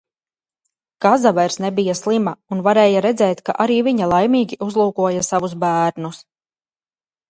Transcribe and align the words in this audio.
Kaza 1.05 1.31
vairs 1.39 1.57
nebija 1.65 1.95
slima 1.99 2.33
un 2.57 2.65
varēja 2.69 3.05
redzēt, 3.09 3.45
ka 3.51 3.57
arī 3.67 3.79
viņa 3.91 4.11
laimīgi 4.17 4.63
uzlūkoja 4.71 5.27
savus 5.33 5.59
bērnus. 5.67 6.25